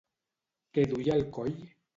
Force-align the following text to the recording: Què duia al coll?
Què 0.79 0.87
duia 0.95 1.19
al 1.19 1.25
coll? 1.37 1.57